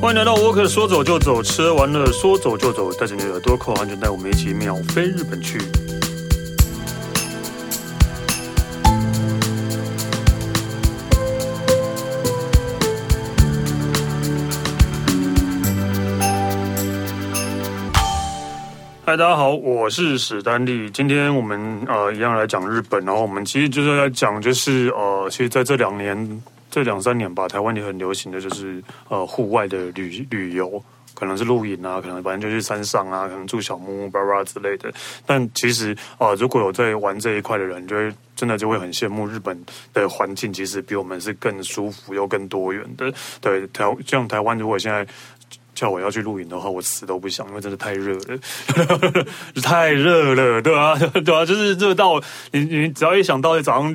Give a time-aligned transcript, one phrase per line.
[0.00, 5.58] 欢迎来到沃克，说走就走，吃完了说走就走，带着你的耳朵扣安全带，我们一起秒飞日本去。
[19.04, 20.88] 嗨，大家好，我是史丹利。
[20.90, 26.42] 今天我们呃一样来讲日本，然后我们其实就是在讲，就是呃，其实在这两年。
[26.70, 30.82] 这两三年吧，台湾也很流行的就是呃户外的旅旅游，
[31.14, 34.92] 可能是露营啊，可能反正就去山上啊，可能住小木屋、巴拉之类的。
[35.26, 39.60] 但其实啊、如果有在玩这一块的人，就会真的就会很羡慕日本
[39.92, 43.12] 的环境，其实比我们是更舒服又更多元的。
[43.40, 45.04] 对，台像台湾，如果现在
[45.74, 48.38] 叫我要去露营的话，我死都不想，因为真的太热了，
[49.60, 53.94] 太热了，对啊，对啊，就是热到你你只要一想到早上。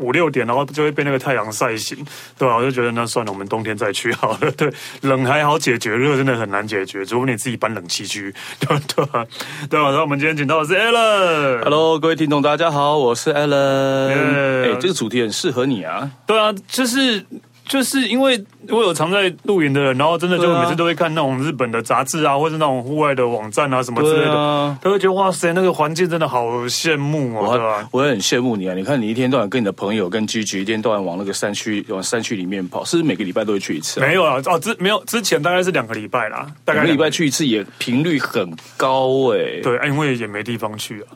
[0.00, 1.96] 五六点，然后就会被那个太阳晒醒，
[2.38, 2.56] 对吧？
[2.56, 4.50] 我就觉得那算了，我们冬天再去好了。
[4.52, 8.82] 对， 冷还好解决，热真的很难解决，除非你自己搬冷气去， 对吧？
[8.88, 9.26] 对吧？
[9.68, 9.86] 对吧？
[9.88, 11.62] 然后我们今天请到的是 Alan。
[11.62, 14.72] Hello，各位听众，大家好，我是 Alan。
[14.72, 16.10] 哎，这个主题很适合你啊。
[16.26, 17.24] 对啊，就是。
[17.68, 18.36] 就是因为
[18.68, 27.88] 我有常在露营的人，然后真的就每次都会看那种日本的杂志啊，或者那种户外的网站啊什么之类的，啊、都会觉得哇塞，那个环境真的好羡慕哦，对吧？
[27.90, 28.74] 我也很羡慕你啊！
[28.74, 33.98] 你看你一天到晚跟你的朋友跟 Gigi 一天到晚往那个山区往山区里面跑，是不是每个礼拜都会去一次？
[34.00, 39.60] 没有啊，哦，之没有之前大概是两个礼拜啦，大概礼拜去一次也频率很高哎、欸。
[39.62, 41.08] 对，因为也没地方去啊，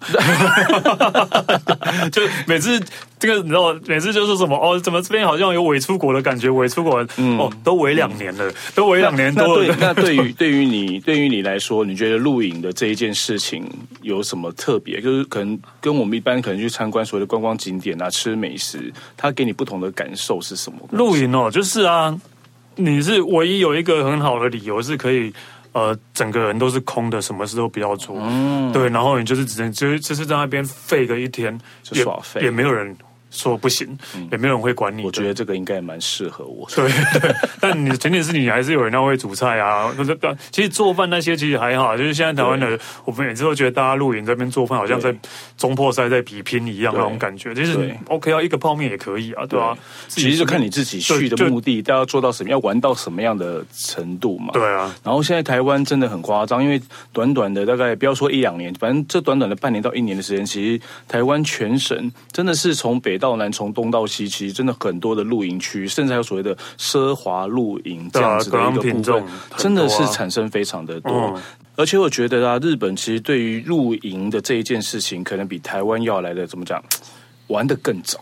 [2.11, 2.81] 就每次
[3.19, 6.55] 这个你知道，每次就是什么哦，怎么这边好像有伪出国的感觉。
[6.55, 9.77] 伪出国，嗯、哦，都围两年了，嗯、都围两年多了。
[9.78, 13.64] 那对于 对于你对于你来说，你觉得露营的这一件事情
[14.02, 15.00] 有什么特别？
[15.00, 20.78] 就是可能跟我们一般可能去参观所谓的观光景点啊，吃美食，它给你不同的感受是什么？
[20.92, 22.18] 露营哦，就是啊，
[22.76, 25.32] 你是唯一有一个很好的理由是可以，
[25.72, 32.97] 呃，整个人都是空的，什么事都不要做，嗯，对，然后你就是只能就是就是在那边废个一天，就耍废，也没有人。
[33.34, 33.99] 说不行，
[34.31, 35.03] 也没有人会管你。
[35.03, 36.67] 我觉得这个应该也蛮适合我。
[36.75, 36.89] 对
[37.21, 39.93] 对， 但你前提是你还是有人要会煮菜啊。
[40.53, 45.15] 其实做饭那些其实还好，就是现在台湾的，我们每次都觉得大家露营这边做饭，好像在
[45.56, 47.53] 中破赛在比拼一样那种感觉。
[47.53, 49.77] 就是 OK 啊，一个泡面也可以啊，对吧？
[50.06, 54.53] 其实就看你自己去的目的，大家做到什么，要玩到什么样的程度嘛。
[54.53, 54.95] 对啊。
[55.03, 56.81] 然后现在台湾真的很夸张，因为
[57.12, 69.24] 短短的大概不要说一两年，反正这短短的半年到一年的时间，其实台湾全省真的是从北到南，从东到西，其实真的很多的露营区，甚至还有所谓的奢华露营这样子的一个部分，
[69.56, 71.40] 真的是产生非常的多。
[71.74, 76.84] 而且我觉得啊，日本其实对于露营的这一件事情，可能比台湾要来的怎么讲，
[77.46, 78.20] 玩的更早。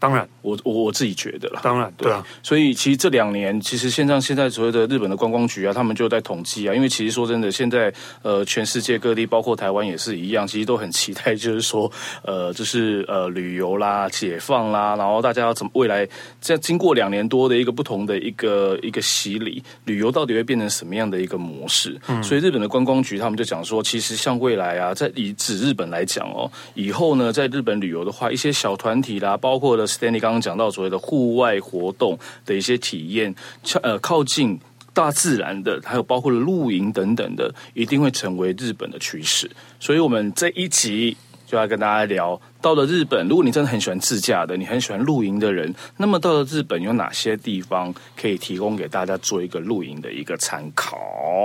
[0.00, 1.60] 当然，我我我自己觉得了。
[1.62, 2.26] 当然，对啊。
[2.42, 6.74] 所以其实这两年，其实现在现在所谓的日本的观光局啊，他们就在统计啊。
[6.74, 11.92] 因为其实说真的，现在呃，全世界各地，包括台湾也是一样，其实都很期待，就是说
[12.24, 16.08] 呃，就是呃，旅游啦、解放啦，然后大家要怎么未来
[16.40, 22.00] 在经过两年多的一个不同的一个一个洗礼，旅游到底会变成什么样的一个模式？
[22.08, 22.22] 嗯。
[22.22, 29.89] 所以日本的观光局他们就讲说，其实像未来啊，在以指日本来讲哦，以后呢，在日本旅游的话，一些小团体啦，包括的。
[29.90, 33.34] Stanley 刚刚讲到所谓的户外活动的一些体验，
[33.82, 34.58] 呃，靠近
[34.92, 39.50] 大自然的，还有包括了露营等等的，一定会成为日本的趋势。
[39.78, 42.40] 所以，我们这一集就要跟大家聊。
[42.62, 50.98] 到了日本，如果你真的很喜欢自驾的，你很喜欢露营的人，那么到了日本有哪些地方可以提供给大家做一个露营的一个参考？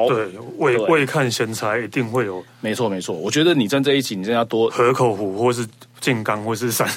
[0.09, 2.43] 对，未未看先猜，一定会有。
[2.59, 3.15] 没错，没错。
[3.15, 5.65] 我觉得你在这一集，你真的要多河口湖，或是
[6.13, 6.87] 静冈，或是山。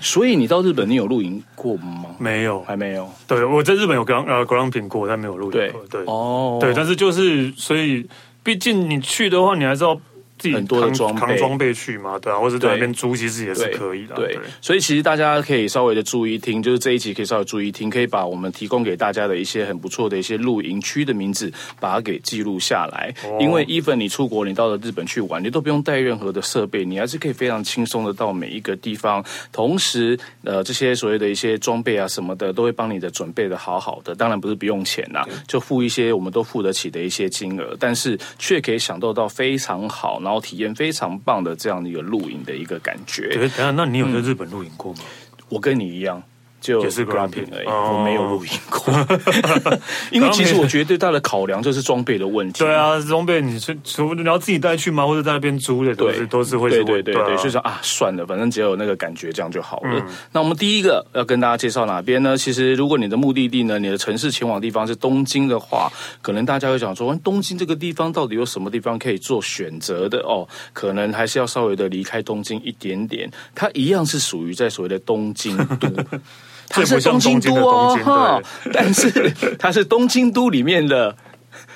[0.00, 2.06] 所以你到日本，你有露营过吗？
[2.18, 3.08] 没有，还没有。
[3.28, 5.86] 对，我在日本有格呃格朗品过，但没有露营过。
[5.90, 8.04] 对对哦，对，但是就是所以，
[8.42, 10.00] 毕竟你去的话，你还是要。
[10.40, 14.16] 自己很多的装备，扛装备去嘛，对啊，或者在那边租，其实也是可以的。
[14.16, 23.14] 对，所以其实大家可以稍微的注意听，就是这一集可以稍微注意听，可以把我们提供给大家的一些很不错的一些露营区的名字，把它给记录下来。
[23.38, 29.22] 因为 even 你出国，你到了日本去玩，你都不用带任何的设备，你还是可以非常轻松的到每一个地方。
[29.52, 34.14] 同时，呃，这些所谓的一些装备啊什么的，都会帮你的准备的好好的。
[34.14, 43.26] 当然不是不用钱呐，就付一些我们都付得起的一些金额，但是却可以享受到非常好，然后体验非常棒的这样的一个露营的一个感觉。
[43.30, 45.00] 对，等下，那你有在日本露营过吗？
[45.48, 46.22] 我跟你一样，
[46.60, 48.92] 就也是 glamping 而已，哦、我没有露营过。
[50.12, 52.58] 因为其实我觉得最大的考量就是装备的问题。
[52.60, 55.06] 对啊，装备你是除你要自己带去吗？
[55.06, 59.98] 或者在那边租的，都是都是会对对对对，对啊、就说啊，算了，反正只要有那个感觉，这样就好了。
[59.98, 62.36] 嗯、那我们第一个要跟大家介绍哪边呢？
[62.36, 65.90] 其实如果你的目的地呢，你的城市前往的地方是东京的话，
[66.20, 70.46] 可能大家会想说，东京这个地方到底有什么地方可以做选择的哦？
[70.74, 73.30] 可能还是要稍微的离开东京一点点。
[73.54, 75.88] 它一样是属于在所谓的东京都。
[76.70, 78.40] 它是东京都哦，哈，
[78.72, 79.10] 但是
[79.58, 81.14] 它是东京都里面的，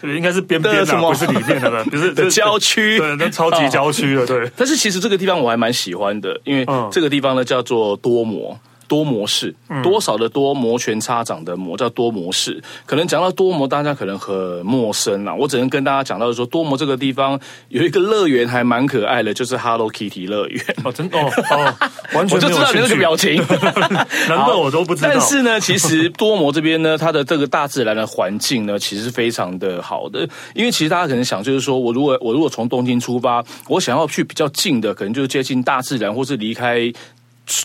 [0.03, 4.51] 应该是边边的，不是里面的， 不是的郊区，对，那超级郊区了，对。
[4.57, 8.59] 但是其实这个地方我还蛮喜欢的，因为这个地方呢叫做多摩。
[8.95, 9.53] 多模式，
[9.83, 12.63] 多少的多摩拳擦掌的摩叫多模式。
[12.87, 14.33] 可能讲到多摩，大家可能很
[14.65, 15.35] 陌生啦。
[15.35, 20.65] 我只能跟大家讲到说，多摩这个地方有一个乐园还蛮可爱的，就是 Hello Kitty 乐园。
[20.85, 21.75] 哦，真的哦哦，
[22.15, 23.35] 完全我就知道你那个表情，
[24.31, 25.11] 难怪我都不知道。
[25.13, 30.21] 但是呢，其实多摩这边呢，它的这个大自然的环境呢，其实是非常的好的。
[30.55, 36.93] 因为其实大家可能想，就是说我如果我如果从东京出发，我想要去比较近的，可能就是接近大自然，或是离开。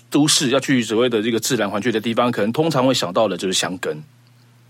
[0.10, 4.04] 都市要去所谓的这个自然环境的地方，可能通常会想到的就是香根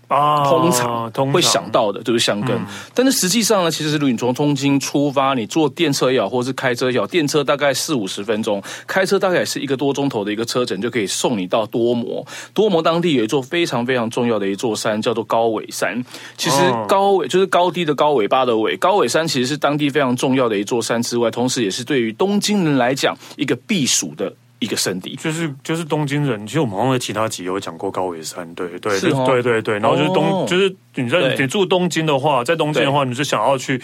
[0.08, 2.50] 啊，通常会想到的就是香根。
[2.50, 12.26] 嗯、但是实际上呢，其实如果你从东京出发，你坐电车也好，或是开车也好，电车大概四五十分钟，开车大概也是一个多钟头的一个车程，就可以送你到多摩。
[12.52, 16.04] 多摩当地有一座非常非常重要的一座山，叫做高尾山。
[16.36, 16.56] 其实
[16.88, 18.76] 高尾就是高低的高，尾巴的尾。
[18.76, 24.32] 高尾山其实是当地非常重要的一座山之外，同时也是对于东京人来讲一个避暑的。
[24.60, 33.82] 一个圣地，就是就是东京人，其实我们好像在其他集有讲过高尾山，对对，对对对，然后就是东，哦、就是你在你住东京的话，在东京的话，你是想要去。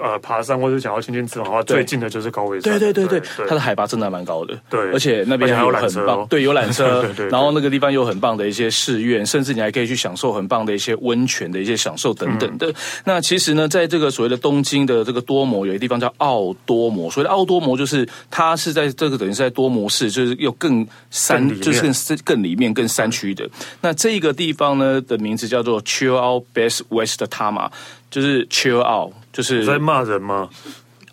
[0.00, 2.78] 呃，爬山或者想要亲近自然的话，最近的就是高尾山。
[2.78, 4.56] 对对对对，它的海拔真的蛮高的。
[4.70, 7.04] 对，而且那边还有很棒，对，有缆车。
[7.30, 12.72] 然后那个地方有很棒的一些寺院，甚至你还可以去享受很棒的一些温泉的一些享受等等的。
[13.04, 17.10] 那其实呢，在这个所谓的东京的这个多摩，有一个地方叫奥多摩。
[17.10, 21.92] 所谓的奥多摩，就是它是在这个等于是在多摩市，就是又更山，就是更
[22.24, 23.48] 更里面更山区的。
[23.80, 27.70] 那这个地方呢的名字叫做 Chill Out Best West Tama。
[28.10, 30.48] 就是 chill out，就是在骂人吗？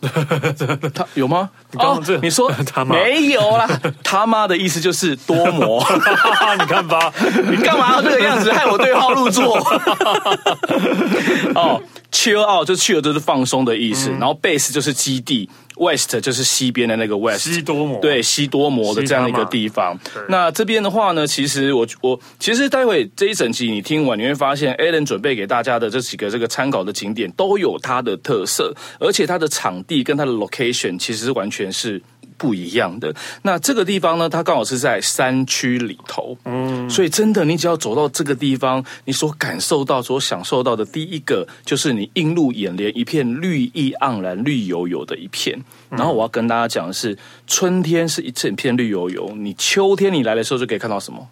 [0.94, 1.50] 他有吗？
[1.76, 3.68] 你刚刚这、哦、你说 他妈没有啦？
[4.02, 5.86] 他妈的意思就是多摩，
[6.58, 7.12] 你看吧，
[7.50, 9.58] 你干嘛要这个样子，害我对号入座？
[11.56, 11.82] 哦
[12.12, 15.50] ，chill out 就 chill 就是放松的意思，嗯、然后 base 就是基地。
[15.78, 20.00] West 就是西边的那个 West，西多摩，对，西多摩的这样一个地方。
[20.30, 32.02] 那这边的话呢，其实我我其实待会这一整集你听完，你会发现 Alan 准备给大家的这几个这个参考的景点都有它的特色，而且它的场地跟它的 location 其实是完全是。
[32.38, 33.16] 不一样的。
[33.44, 45.58] 那这个地方呢，它刚好是在山区里头，嗯，所以真的，你只要走到这个地方，你所感受到、所享受到的第一个，就是你映入眼帘一片绿意盎然、绿油油的一片。
[45.90, 47.18] 然后我要跟大家讲的是，
[47.48, 51.26] 春天是一整片绿油油，你秋天你来的时候就可以看到什么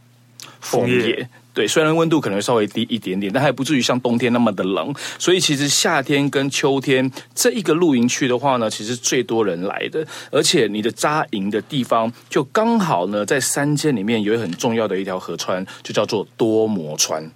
[0.63, 1.29] 枫叶。
[1.53, 4.91] 对，虽然温度可能会稍微低一点点，但还不至于像冬天那么的冷。
[5.19, 17.29] 所以其实夏天跟秋天这一个露营区的话呢，其实最多人来的，而且你的扎营的地方就刚好呢在山间里面有很重要的一条河川，就叫做多摩川。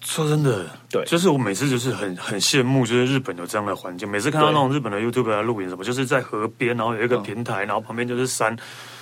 [0.00, 4.08] 说真的，对，就是我每次就是很很羡慕，就是日本有这样的环境。
[4.08, 8.56] 每次看到那种日本的 YouTube 在露营什么，就是在河边，然后有一个平台，然后旁边就是山，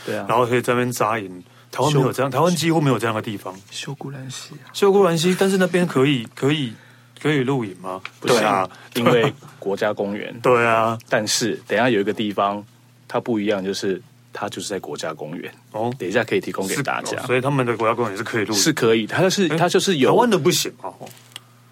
[0.05, 1.43] 对啊，然后可以在那边扎营。
[1.73, 3.53] 台湾没有这样，台湾几乎没有这样的地方。
[3.71, 6.75] 秀姑峦溪，秀姑峦溪，但是那边可以可以
[7.21, 8.01] 可以露营吗？
[8.21, 10.39] 不行， 因为国家公园。
[10.43, 12.63] 对啊，但是等一下有一个地方
[13.09, 14.01] 它不一样，就是
[14.35, 15.91] 它就是在国家公园哦。
[15.99, 19.07] 等一下可以提供给大家，所以他们的国家公园是可以露营，是可以。
[19.07, 20.93] 它就是它就是有台湾的不行啊，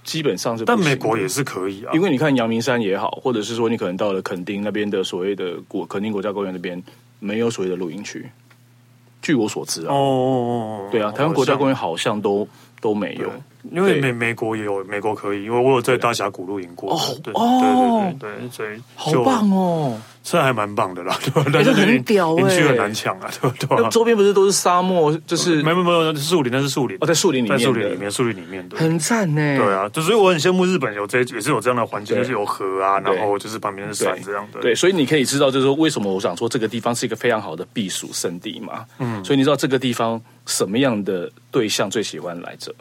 [0.03, 0.65] 基本上是。
[0.65, 6.83] 但美国也是可以啊，因为你看阳明山也好，或者是说你可能到了垦丁那边的所谓的国垦丁国家公园那边，
[7.19, 8.27] 没有所谓的露营区。
[9.23, 12.47] 据我所知啊，哦，对啊，台湾国家公园好像都
[12.81, 13.31] 都没有。
[13.71, 16.95] 因为美美国也有，美国可以，因为我有在大峡谷露营过。
[16.95, 21.51] 哦，对对对对，所以好棒哦，这还蛮棒的啦， 对吧？
[21.53, 23.89] 但是很屌哎，区很难抢啊，对不对？
[23.91, 29.57] 周边不是都是沙漠，就是没有没有树林，那是树林哦，在树林里面，在树林里面，树林里面，对很赞呢。
[29.57, 34.61] 对啊，就所以我很羡慕日本有这也是有这样的环境，就是有河啊，然后就是旁边是山这样的。
[34.61, 38.85] 对，所以你可以知道，就是说为什么我想说这个地方是一个非常好的避暑胜地嘛。
[38.99, 42.75] 嗯，所以你知道这个地方什么样的对象最喜欢来这？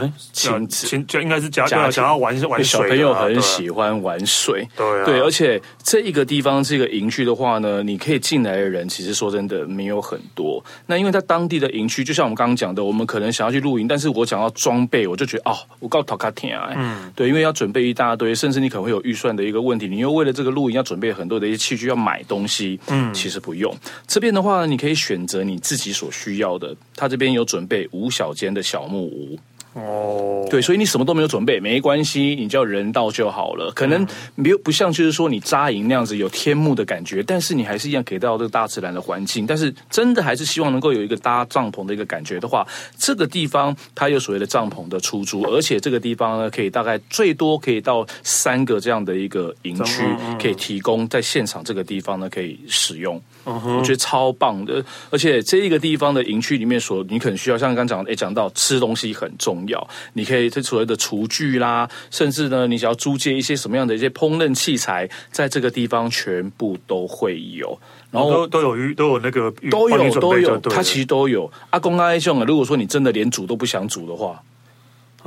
[0.00, 10.62] 哎，亲子亲就应该是家家想要玩玩水，小朋友很喜欢玩水，对对，而且这一个地方这个营区的话呢，你可以进来的人，其实说真的没有很多。
[10.86, 23.74] 那因为在当地的营区，就像我们刚刚讲的，我们可能想要去露营，但是我想要装备，我就觉得哦，我告诉卡天啊，嗯，对，因为要准备一大堆，甚至你可能会有预算的一个问题，你又为了这个露营要准备很多的一些器具，要买东西，嗯，其实不用。
[24.06, 29.38] 这边的话呢，你可以选择你自己所需要的，他这边有准备五小间的小木屋。
[29.78, 33.70] 哦，对，所以你什么都没有准备没关系，你叫人到就好了。
[33.72, 39.46] 可能没有不像就是说你扎营那样子有天幕的感觉，但是你还是一样可以到这个大自然的环境。
[39.46, 42.66] 但是真的还是希望能够有一个搭帐篷的一个感觉的话，
[42.96, 50.02] 这个地方它有所谓的帐篷的出租，而且这个地方呢可以大概最多可以到三个这样的一个营区，
[50.40, 53.20] 可以提供在现场这个地方呢可以使用。
[53.48, 67.78] 我觉得超棒的，而且这一个地方的营区里面所你可能需要像刚刚讲，哎，讲到吃东西很重要，你可以这所谓的厨具啦，甚至呢，你想要租借一些什么样的一些烹饪器材，在这个地方全部都会有，
[68.10, 71.50] 然后都都有都有那个都有都有，它其实都有。
[71.70, 74.42] 阿公阿兄啊，如果说你真的连煮都不想煮的话。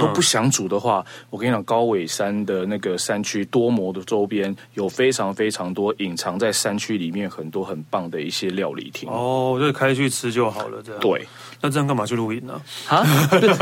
[0.01, 11.27] 都不想煮的话，我跟你讲，高尾山的那个山区多摩的周边有非常非常多隐藏在山区里面很多很棒的一些料理厅哦，就开去吃就好了，这样对。
[11.63, 12.59] 那这样干嘛去露营呢？
[12.87, 13.05] 啊，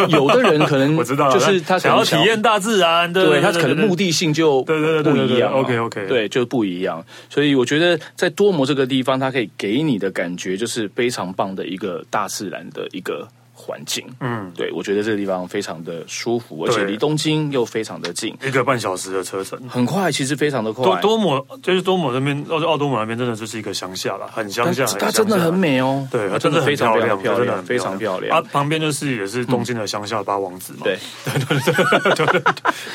[0.08, 7.05] 有的人可能 我知道，就是他想要体验大自然，对，他可能目的性就对对对不一样，OK OK，对，就不一样。
[7.29, 13.27] 所以我觉得在多摩这个地方，它可以给你的感觉就是非常棒的一个大自然的一个。
[13.69, 20.83] 环境，嗯，对，我觉得这个地方非常的舒服，而且离东京又非常的近，一个半小时的车程，很快，其实非常的快。
[20.83, 28.39] 多多摩就是多摩那边，奥奥多摩那边真的就是一个乡下了，很乡下，它真的很美哦，对，它真的非常漂亮，非常漂亮。
[28.39, 30.97] 啊，旁边就是也是东京的乡下八王子嘛，对。
[31.25, 32.41] 对对对，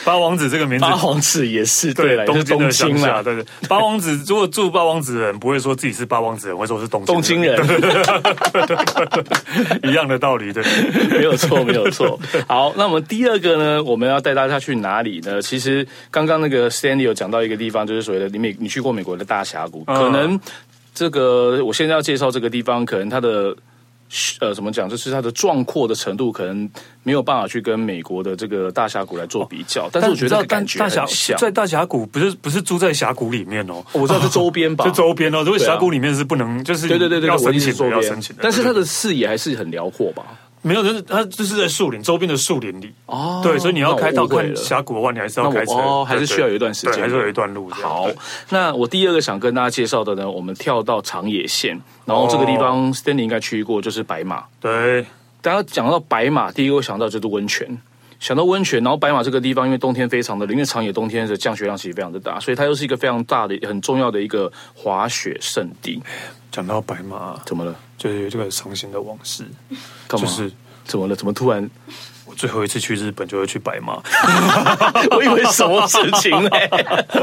[0.04, 7.57] 八王子这个名字，八王子也是对，东京的乡下，对对，八王子如果住八王子的人不会说自己是八王子人，会说是东东京人，
[9.85, 10.63] 一样的道理，对，
[11.16, 11.35] 没有。
[11.37, 12.18] 错，没有错。
[12.47, 13.83] 好，那我们第二个呢？
[13.83, 15.42] 我们要带大家去哪里呢？
[15.42, 19.85] 其实刚刚那个 Stanley 有讲到一个地方，就是所谓的你美，你去过美国的大峡谷。
[19.85, 20.38] 可能
[20.94, 23.54] 这个我现在要介绍这个地方，可能它的
[24.40, 26.71] 呃怎么讲，就是它的壮阔的程度，可能
[27.02, 29.88] 没有办法去跟美国的这个大峡谷来做比较。
[29.92, 35.42] 但是我觉得感觉很像，在大峡谷不是不是住在峡谷里面哦，我知道是周边吧， 就周边哦。
[35.44, 38.00] 如果峡谷里面是不能，就是对对对对，要申请周边，
[38.40, 40.23] 但是它的视野还是很辽阔吧。
[40.66, 43.40] 没有，就是它就是在树林周边的树林里哦。
[43.42, 47.68] 对，所以你要开到看峡谷的话，你还是要开车，哦，还是需要有一段时间，还是有一段路。
[47.68, 48.09] 好，
[48.49, 54.44] 那我第二个想跟大家介绍的呢，我们跳到长野县，然后这个地方 Stanley 应该去过，就是白马。
[54.59, 55.04] 对，
[55.42, 57.78] 大家讲到白马，第一个想到就是温泉，
[58.18, 66.02] 想到温泉，然后白马这个地方，因为冬天非常的冷，因为长野冬天的降雪量其实非常的大，所以它又是一个非常大的、很重要的一个滑雪圣地。
[66.50, 67.76] 讲到白马，怎么了？
[67.97, 69.45] 就是有这个伤心的往事，
[70.09, 70.51] 就是
[70.85, 71.15] 怎么了？
[71.17, 71.69] 怎么突然？
[72.27, 74.01] 我最后一次去日本就会去白马，
[75.15, 76.51] 我以为什么事情呢？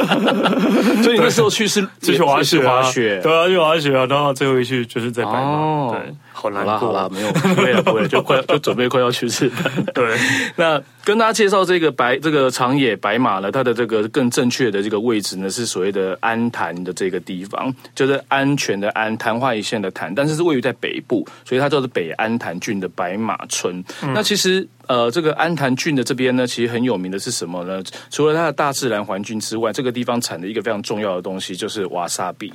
[1.01, 6.13] 所以你那时候去是去滑雪，滑雪，对啊，去滑雪啊，然后最后一去就是在白马，对。
[6.33, 9.85] 好难过，好啦，没有，不会了， 不会了，就快就准备快要去日本。
[9.93, 10.17] 对，
[10.55, 23.83] 那跟大家介绍这个白这个长野白马呢，它的这个更正确的这个位置呢，是所谓的安潭的这个地方，就是安全的安，昙花一现的昙，但是是位于在北部，所以它叫做北安潭郡的白马村。
[24.01, 27.83] 嗯、那其实呃，这个安潭郡的这边呢，其实很有名的是什么呢？
[28.09, 32.51] 除了它的大自然环境之外，这个地方产的一个非常重要的东西就是瓦萨比。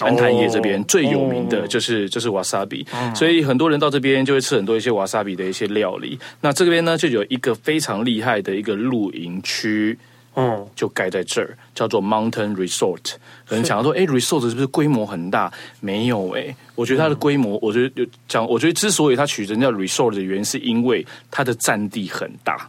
[0.00, 2.84] 安谈叶这边最有名的就是就是瓦萨比，
[3.14, 6.18] 所以很多人到这边就会吃很多一些瓦萨比的一些料理。
[6.40, 9.96] 那这边呢，就有一个非常厉害的一个露营区，
[10.34, 13.14] 嗯，就盖在这儿，叫做 Mountain Resort。
[13.46, 15.52] 可能想要说，哎，Resort 是不是规模很大？
[15.80, 22.68] 没有哎，我觉得它的规模，我觉得讲，我觉得之所以它取成叫 Resort 的原因，是因为它的占地很大。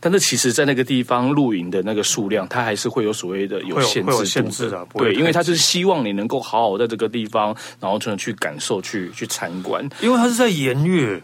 [0.00, 9.88] 但是其实，在那个地方露营的那个数量，它还是会有所谓的有限制，限制啊，对，因为它就是希望你能够好好在这个地方，然后真的去感受、去去参观。
[10.00, 11.20] 因为它是在盐月，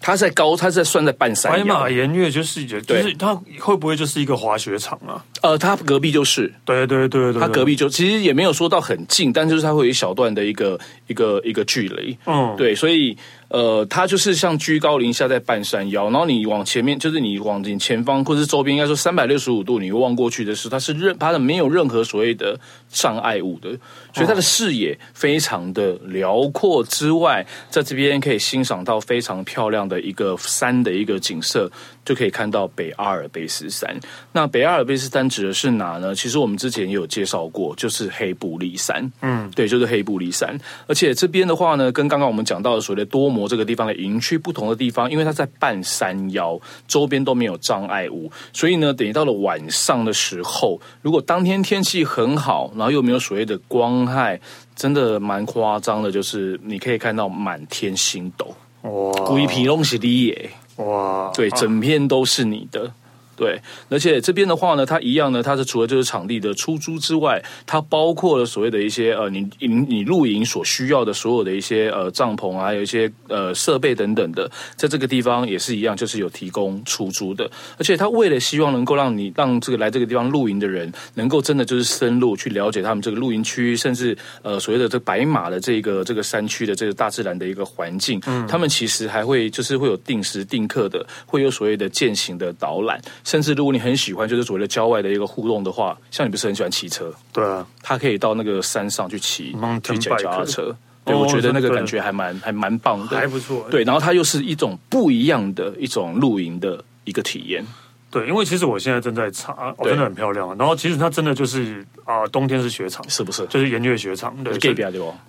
[0.00, 1.50] 它在高，它是在算在半山。
[1.50, 5.24] 白马盐月就是，就是它会不会就是一个滑雪场啊？
[5.40, 12.18] 呃，它隔壁就是，对对对对，它隔壁就其实也没有说到很近，但就是它会有一小段的一个一个一个距离。
[12.26, 13.16] 嗯，对，所以。
[13.50, 23.68] 呃，它就是像居高临下在半山腰，然后你往前面，就是你往你前方或者是周边，应该说三百六十五度，你望过去的是，它是任它的没有任何所谓的障碍物的，
[24.14, 31.70] 所以它的视野非常的辽阔之外，在这边可以欣赏到非常漂亮的一个山的一个景色。
[32.04, 33.98] 就可以看到北阿尔卑斯山。
[34.32, 36.14] 那北阿尔卑斯山指的是哪呢？
[36.14, 39.10] 其实我们之前也有介绍过，就是黑布利山。
[39.22, 40.58] 嗯，对，就是黑布利山。
[40.86, 54.40] 而且这边的话呢，跟刚刚我们讲到的所谓的多摩这个地方的营区不同的地方，因为它在半山腰，周边都没有障碍物，所以呢，等于到了晚上的时候，如果当天天气很好，然后又没有所谓的光害，
[54.74, 58.54] 真的蛮夸张的，就是你可以看到满天星斗。
[58.82, 60.50] 哇，规片拢是你耶！
[60.86, 62.92] 哇，对，整片都是你的。
[63.40, 77.50] 对，而且这边的话呢，它一样呢，它是除了就是场地的出租之外，它包括了所谓的一些呃，你你你露营所需要的所有的一些呃帐篷啊，还有一些呃设备等等的，在这个地方也是一样，就是有提供出租的。
[77.78, 93.00] 而且它为了希望能够让你让这个来这个地方露营的人，能够真的就是深入去了解他们这个露营区，甚至呃所谓的这白马的这个这个山区的这个大自然的一个环境，嗯，他们其实还会就是会有定时定刻的，会有所谓的践行的导览。
[93.30, 97.14] 甚至如果你很喜欢，就是所谓的郊外的一个互动的话，像你不是很喜欢骑车？
[97.32, 100.76] 对啊，他可以到那个山上去骑，去骑脚踏车。
[101.04, 103.68] 对，我觉得那个感觉还蛮还蛮棒的，还不错。
[103.70, 107.64] 对，然后它又是一种不一样的一种露营的一个体验。
[108.10, 110.56] 对，因为其实我现在正在查，哦，真的很漂亮。
[110.58, 113.46] 然后其实它真的就是啊，冬天是雪场，是不是？
[113.46, 114.74] 就是盐月雪场，对，对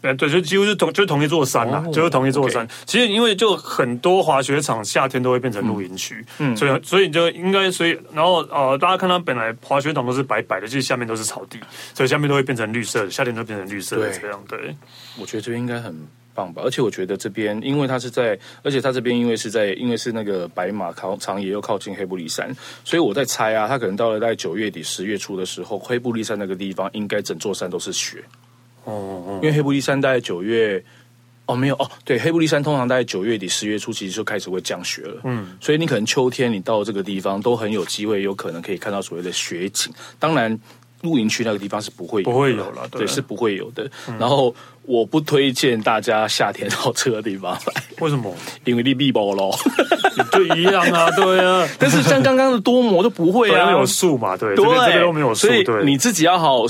[0.01, 0.15] 吧？
[0.17, 2.67] 对，就几乎是同就是同一座山呐，就是同一座山。
[2.85, 11.59] 其实因为就很多滑雪场夏天都会变成露营区，嗯，所以所以就应该所以然后呃，大家看它本来滑雪场都是白白的，其实下面都是草地，
[11.93, 14.43] 所以下面都会变成绿色的，夏天都变成绿色的这样。
[14.47, 14.75] 对，
[15.19, 15.95] 我觉得这边应该很。
[16.33, 28.23] 棒吧，而且我觉得这边，因为它是在，而且它这边因为是在，因为是那个白马靠长野又靠近黑布利山，所以我在猜啊，它可能到了在九月底十月初的时候，黑布利山那个地方应该整座山都是雪。
[28.83, 28.93] 哦
[29.27, 30.83] 哦，因为黑布利山大概九月，
[31.45, 35.21] 哦没有哦，对，黑布利山通常大概九月底十月初其实就开始会降雪了。
[35.23, 39.93] 嗯，所以你可能秋天你到这个地方都很有机会，有可能可以看到所谓的雪景。
[40.17, 40.59] 当然。
[41.03, 43.89] 露营区那个地方是不会有的，不会有了，对，对，是不会有的。
[44.07, 48.33] 嗯、然后我不推荐大家夏天到这个地方来，为什么？
[48.65, 49.51] 因为你避不了，
[50.31, 51.67] 就一样啊，对啊。
[51.79, 56.63] 但是像刚刚的多摩就不会啊，没有树嘛，对，对，这边都没有树，所以你自己要好。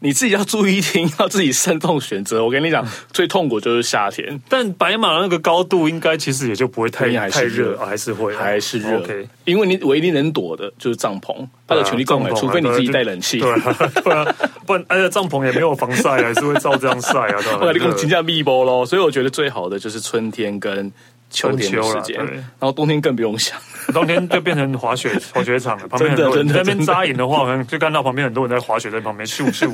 [0.00, 2.44] 你自己要注意听，要自己慎重选择。
[2.44, 4.40] 我跟你讲，最痛苦就是夏天。
[4.48, 9.02] 但白马那个高度应该其实也就不会太太热，还是会还是热。
[9.44, 13.38] 因为你唯一能躲的就是帐篷，它的全力购买，除非你自己带冷气。
[13.38, 13.50] 对
[14.12, 14.34] 啊，
[14.66, 17.58] 不然而且帐篷也没有防晒，还是会照这样晒啊。
[17.60, 18.84] 对， 你更倾向密波喽。
[18.84, 20.92] 所以我觉得最好的就是春天跟。
[21.28, 23.58] 秋天的时间，然后冬天更不用想，
[23.92, 25.88] 冬天就变成滑雪 滑雪场了。
[25.88, 29.70] 旁边很多人在那边扎营的话，可能就看到旁边很多人在滑雪，在旁边咻咻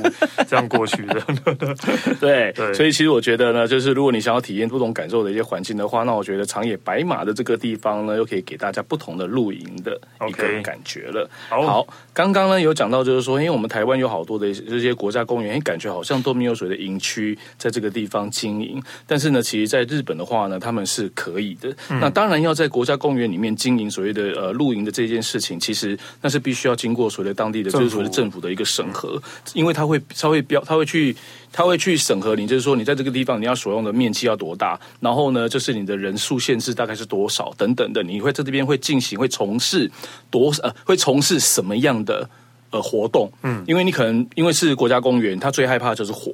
[0.47, 1.21] 这样过去的。
[2.19, 11.29] 对对，所以其实我觉得呢，就是如果你想要体验不同感受的一些环境的话，那我觉得长野白马的这个地方呢，又可以给大家不同的露营的一个感觉了。
[11.49, 18.81] 好，刚刚呢有讲到，就是说，因为我们台湾有好多的这些国家公园，感觉好像都没有所谓的营区在这个地方经营。
[19.07, 21.53] 但是呢，其实在日本的话呢，他们是可以。
[21.61, 29.21] 的，那当然要在国家公园里面经营所谓的呃露营的这件事情，其实那是必须要经过所谓的当地的就是所谓的政府的一个审核，
[29.53, 31.15] 因为他会他会标他会去
[31.51, 39.89] 他会去审核你，就是说你在这个地方你要所用的面积要多大，然后呢就是你的人数限制大概是多少等等的，你会在这边会进行会从事
[40.29, 42.29] 多呃会从事什么样的
[42.71, 43.31] 呃活动？
[43.43, 46.31] 嗯，因为你可能因为是国家公园，他最害怕的就是火。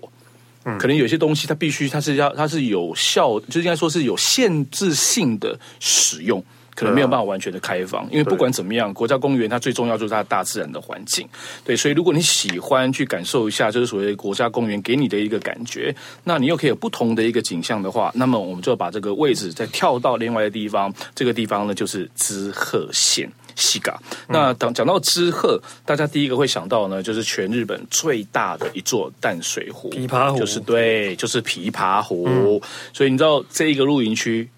[0.66, 6.44] 嗯可能有些东西它必须它是要它是有效，就应该说是有限制性的使用，
[6.80, 8.08] 可能没有办法完全的开放。
[8.10, 11.28] 因为不管怎么样，国家公园它最重要就是它大自然的环境。
[11.66, 20.94] 对，所以如果你喜欢去感受一下，就是所谓国家公园给你的一个感觉，那你又可以有不同的一个景象的话，那么我们就把这个位置再跳到另外的地方。
[21.14, 23.30] 这个地方呢，就是滋贺县。
[23.56, 32.24] 西嘎，那讲讲到知鹤，大家第一个会想到呢，就是全日本最大的一座淡水湖，琵琶湖，就是对，就是琵琶湖。
[32.26, 32.62] 嗯、
[32.94, 34.50] 所以你知道这一个露营区，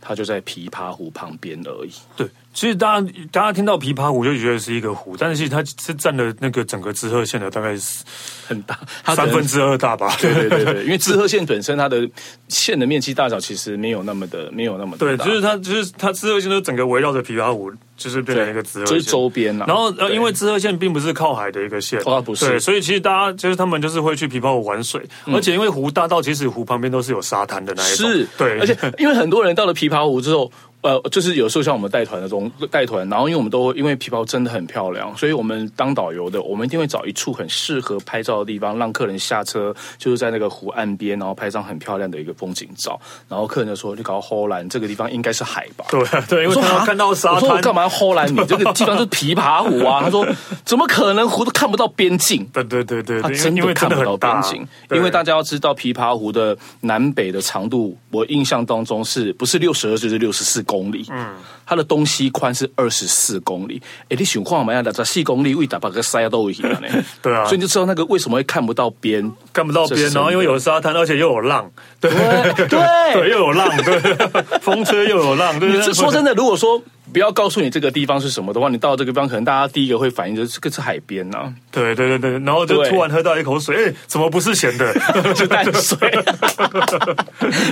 [0.00, 1.92] 它就在琵琶湖旁边而已。
[2.16, 2.28] 对。
[2.58, 8.02] 其实大家大家听到琵琶湖就觉得是一个湖，但是其实它是占了那个整个滋贺县的大概是
[8.48, 8.76] 很大，
[9.14, 10.12] 三分之二大吧。
[10.20, 12.04] 对对对对， 因为滋贺县本身它的
[12.48, 15.06] 县的面积大小其实没有那么的 没有那么大。
[15.06, 19.64] 对，就是它就是它滋贺县都整个围绕着琵琶湖，就是变成一个滋贺县，就是周边啊。
[19.68, 30.50] 然后呃，因为滋贺县并不是靠海的一个县，哦，不是，对，所以其实大家就是他们就是会去琵琶湖玩水，而且因为湖大到其实湖旁边都是有沙滩的那一种，是，对，而且因为很多人到了琵琶湖之后。
[30.88, 42.98] 呃，就是有时候像我们带团的这种带团，然后因为我们都因为皮包真的很漂亮，所以我们当导游的，我们一定会找一处很适合拍照的地方，让客人下车，就是在那个湖岸边，然后拍张很漂亮的一个风景照。
[43.28, 48.26] 然后客人就说：“你搞荷兰这个地方应该是海吧？”对对，因为他看到沙滩，我说我干嘛要荷兰？
[48.32, 50.00] 你这个地方是琵琶湖啊！
[50.02, 50.26] 他说
[50.64, 61.04] ：“怎么可能湖都看不到边境？”对对对对，他真的看不到边境，因为大家要知道琵琶湖的南北的长度，我印象当中是不是六十二就是六十四公里？
[61.10, 61.34] 嗯，
[61.66, 63.80] 它的东西宽是二十四公里。
[64.08, 64.82] 哎，你想看嘛呀？
[64.94, 66.88] 十四公里为打把个塞都一样呢？
[67.20, 74.00] 对啊，所以你就知道那个为什么会看不到边，看不到边，然后因为有沙滩，而且又有浪，对对 对，又有浪，对，
[74.62, 75.58] 风吹又有浪。
[75.60, 76.82] 对，说真的，如果说。
[77.12, 81.54] 不要告诉你这个地方是什么的话，你到这个地方，可能大家第一个会反应就是这个是海边呐、啊。
[81.70, 84.92] 对对对对，然后就突然喝到一口水，哎对，怎么不是咸的，
[85.34, 85.98] 是淡水？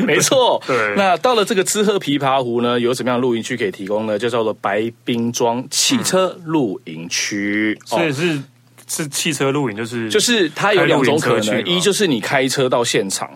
[0.05, 0.63] 没错。
[0.67, 0.95] 对。
[0.97, 4.19] 那到了这个知鹤琵琶湖呢，有什么样的露营区可以提供呢？
[4.19, 7.79] 就叫做白冰庄汽车露营区。
[7.85, 8.43] 所以是
[8.89, 13.31] 是汽车露营，就是就是它有两种可能，一就是你开车到现场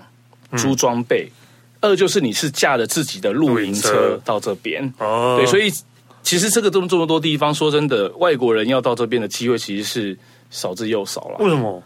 [0.56, 1.30] 租装备。
[1.30, 1.36] 嗯
[1.82, 5.72] 二就是你是驾着自己的露营车到这边，哦，对，所以
[6.22, 10.18] 其实这个这么这么多地方，说真的，外国人要到这边的机会其实是
[10.50, 11.36] 少之又少了。
[11.40, 11.82] 为什么？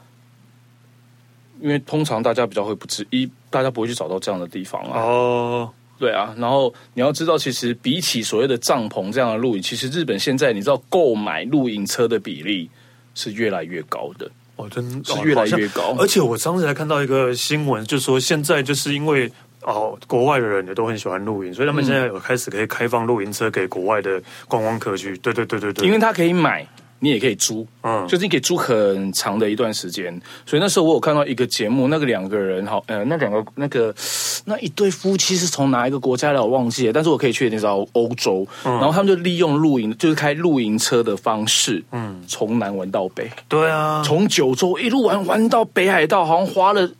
[1.60, 5.00] 因为通常大家比较会不知一，大家不会去找到这样的地方啊。
[5.00, 12.68] 哦，对啊，然后你要知道，其实比起所谓的帐篷这样的露营，其实日本现在你知道购买露营车的比例
[13.14, 14.30] 是越来越高的。
[14.56, 15.94] 哦，真的是越来越高。
[15.98, 19.30] 而且我上次还看到一个新闻，就说现在就是因为。
[19.64, 25.16] 哦，国外的人也都很喜欢露营，所以他们现在有开始可以开放露营车给国外的观光客去。
[25.18, 26.66] 对对对对对，因为他可以买，
[26.98, 30.20] 你也可以租，嗯，就是你可以租很长的一段时间。
[30.46, 33.94] 所以那时候我有看到一个节目，那个两个人，好，呃，那两个那个
[34.44, 38.46] 那一对夫妻是从哪一个国家来，我忘记了，但是我可以确定到欧洲。
[38.64, 43.30] 嗯，然后他们就利用露营，就是开露营车的方式，嗯，从南玩到北。
[43.48, 46.90] 对啊，从九州一路玩玩到北海道，好像花了。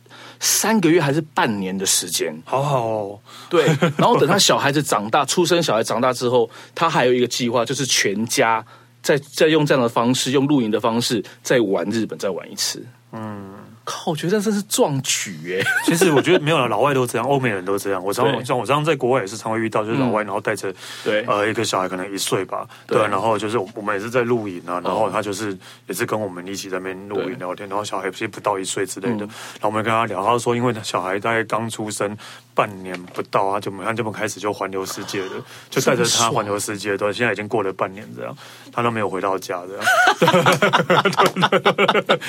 [0.45, 3.19] 三个月还是半年的时间，好好哦。
[3.49, 3.65] 对，
[3.97, 8.63] 然后等他小孩子长大，出生小孩长大之后，他还有一个计划，就是全家
[9.01, 12.85] 再再用这样的方式，用露营的方式再玩日本，再玩一次。
[13.11, 13.55] 嗯。
[13.85, 14.11] 靠！
[14.11, 15.65] 我觉得这是壮举哎。
[15.85, 18.03] 其实我觉得没有了，老外都这样，欧美人都这样。
[18.03, 32.17] 我常像我常常在国外也是常会遇到，就是老外然后带着对呃一个小孩，可能一岁吧，对，然后就是我们也是在露营啊，然后他就是也是跟我们一起在那边露营聊天，然后小孩其实不到一岁之类的，然后我们跟他聊，他说因为小孩大概刚出生
[32.55, 35.31] 半年不到啊，就马上就开始就环游世界了，
[35.69, 38.35] 就带着他环游世界，对，现在已经过了半年这样，
[38.71, 39.85] 他都没有回到家这样，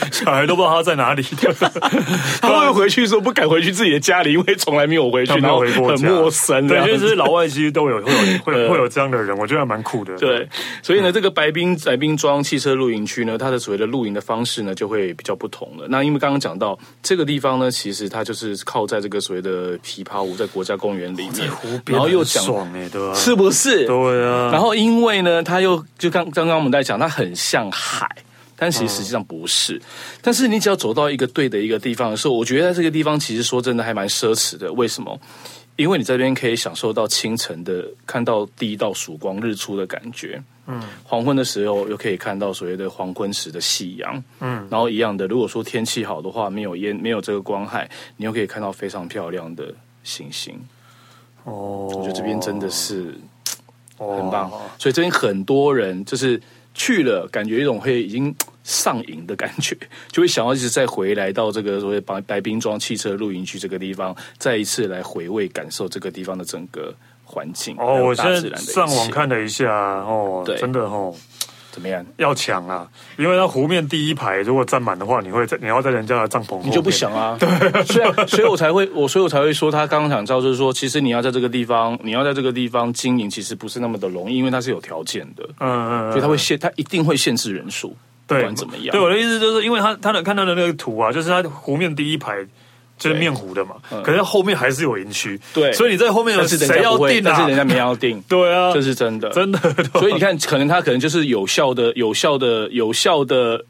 [0.12, 1.22] 小孩都不知道他在哪里。
[2.42, 6.66] 他会回去说不敢回去自己的家里，因为从来没有回去，没有回过，很陌生。
[6.66, 10.16] 对，就是老外其实都有会有会会有这样的人，我觉得还蛮酷的。
[10.16, 10.48] 对，
[10.82, 15.86] 所以呢，这个白冰白冰庄汽车露营区呢，它的所谓的露营的方式呢，就会比较不同了。
[15.88, 21.48] 那因为刚刚讲到这个地方呢，其实它就是靠在这个所谓的琵琶湖，在国家公园里面，
[21.86, 23.14] 然后又讲爽哎，对吧？
[23.14, 23.86] 是不是？
[23.86, 24.50] 对啊。
[24.52, 28.08] 然后因为呢，它又就刚刚刚我们在讲，它很像海。
[28.58, 29.80] 但其实实际上不是，嗯、
[30.22, 34.72] 但是你只要走到一个对的一个地方的时候，我觉得在这个地方其实说真的还蛮奢侈的。
[34.72, 35.20] 为什么？
[35.76, 49.66] 因为你这边可以享受到清晨的看到第一道曙光日出的感觉，嗯，黄昏的时候又可以看到所谓的黄昏时的夕阳，嗯，然后一样的，如果说天气好的话，没有烟，没有这个光害，你又可以看到非常漂亮的
[50.06, 50.58] 星星。
[51.44, 53.14] 哦，我觉得这边真的是
[53.98, 56.40] 很棒，哦、所以这边很多人就是。
[56.78, 59.74] 去了，感觉一种会已经上瘾的感觉，
[60.12, 67.74] 就会想要一直再回来到这个所谓白白冰庄汽车露营区这个地方，再一次来回味感受这个地方的整个环境。
[67.78, 71.14] 哦，我现在上网看了一下，哦，对真的哦。
[71.76, 72.02] 怎么样？
[72.16, 72.88] 要抢啊！
[73.18, 77.36] 因为它湖面第一排如果站满的话，你会在你要在人家的帐篷，你就不想啊。
[77.38, 85.46] 对，所以所以我才会我所以我才会说，他刚刚讲到就是说，其实你要在这个地方，你要在这个地方经营，其实不是那么的容易，因为它是有条件的。
[85.60, 87.94] 嗯嗯，所以它会限，它一定会限制人数。
[88.26, 92.46] 对，不管怎么样，对我的意思就是，因为他他能看到的那个图啊，就是他湖面第一排。
[92.98, 97.22] 就是面糊的嘛，嗯、可是后面还是有营区，对，所以你在后面有谁要订、啊？
[97.24, 99.58] 但是人家没要订， 对啊，这是真的，真的。
[99.94, 103.64] 所以你看，可能他可能就是有效的、有效的、有效的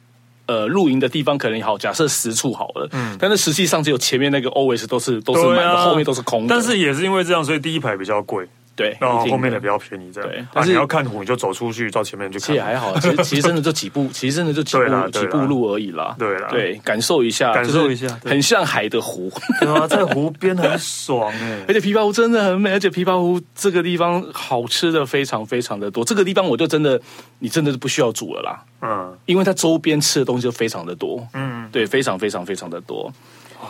[0.47, 6.55] 呃露营的地方，可能好，假设十处好了，嗯，但是实际上只有前面那个 always 都是都是满的，啊、后面都是空的。
[6.55, 8.47] 但是也是因为这样，所以第一排比较贵。
[8.77, 10.29] 对，然后面的比较便宜，这样。
[10.31, 12.41] 对啊，但是你要看湖，你就走出去到前面去看。
[12.41, 16.15] 其实也还好，其实 其实真的就几步，其实真的就几步几步路而已啦。
[16.19, 19.33] 对啦对，感受一下，感受一下就是很像海的湖。
[19.61, 21.73] 对啊，在湖边很爽哎 而。
[21.73, 26.05] 且琵琶湖真的很美，而且琵琶湖这个地方好吃的非常非常的多。
[26.05, 27.01] 这个地方我就真的，
[27.39, 31.27] 你真的是不需要煮了啦，嗯，因为它周边吃的东西就非常的多。
[31.35, 33.13] 嗯，对，非常非常非常的多，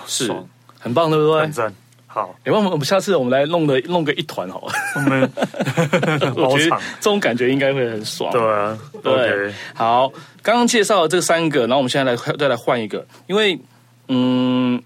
[0.06, 0.32] 是
[0.78, 1.42] 很棒，对不对？
[1.42, 1.72] 很赞。
[2.16, 5.30] 好，哎，我们我们下次我们来弄个弄个一团好了，我们
[6.34, 6.76] 我觉得。
[6.98, 8.32] 这种感觉应该会很爽。
[8.32, 9.52] 对啊对。
[9.74, 13.60] 好，刚刚介绍了这三个，然后我们现在来再来换一个，因为
[14.08, 14.82] 嗯，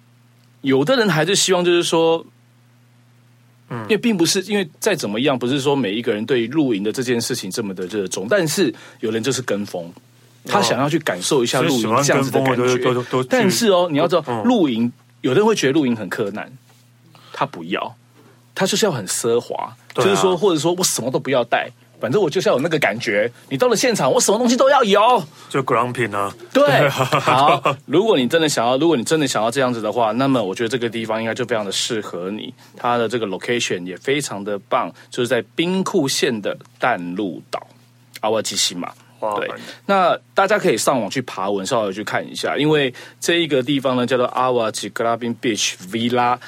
[0.62, 2.26] 有的人还是希望就是说，
[3.68, 9.88] 嗯，因为并不是因为再怎么样，不是说每一个人对露营的这件事情这么的热衷，但是有人就是跟风，
[10.46, 12.76] 他想要去感受一下露营这样子的感觉，
[13.28, 14.42] 但是哦，你要知道嗯。
[14.42, 16.50] 露营，有的人会觉得露营很柯南，
[17.40, 17.96] 他不要，
[18.54, 21.70] 他就是要很奢华，啊就是说，或者说我什么都不要带。
[21.98, 25.22] 反正我就是要有那个感觉，你到了现场，我什么东西都要有。
[25.48, 27.76] 就 glamping 啊，对， 好。
[27.86, 32.52] 如果你真的想要，如果你真的想要这样子的话，那么我觉得这个地方应该就非常的适合你。
[32.76, 37.66] 它的这个 location 也非常的棒，就是在兵库县的淡路岛
[38.20, 38.92] 阿瓦基西马。
[39.36, 39.50] 对，
[39.86, 46.38] 那大家可以上网去爬文，稍微去看一下，因为这一个地方呢叫做阿瓦吉格拉宾 Beach Villa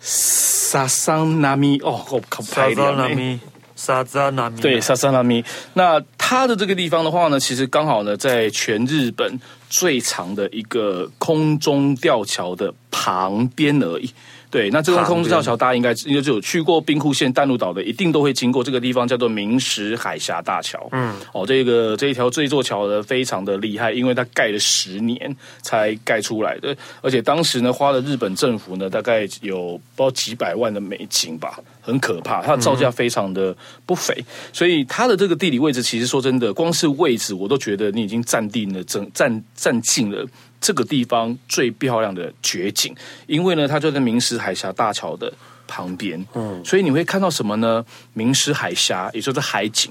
[0.00, 3.40] 萨桑纳米哦，我靠，拍沙扎脸欸纳米，
[3.76, 5.44] 沙扎纳米，对，萨桑纳米。
[5.74, 14.10] 那它的这个地方的话呢，其实刚好呢，在全日本最长的一个空中吊桥的旁边而已。
[14.50, 20.88] 对，那这个空中吊桥，大家应该应该就有去过兵库县淡路岛的，一定都会经过这个地方，叫做明石海峡大桥。
[20.90, 31.56] 嗯，哦，这个这一条这一座桥呢，非常的厉害，因为它盖了十年才盖出来的，而且当时呢，花了日本政府呢，大概有不知道几百万的美金吧，
[31.90, 34.14] 很可怕，它的造价非常的不菲，
[34.52, 40.24] 所以它的这个地理位置，其实说真的，光是位置我都觉得你已经占定了，占占占尽了。
[40.60, 42.94] 这个地方最漂亮的绝景，
[43.26, 45.32] 因为呢，它就在明石海峡大桥的
[45.66, 47.82] 旁边，嗯，所以你会看到什么呢？
[48.12, 49.90] 明石海峡，也就是海景，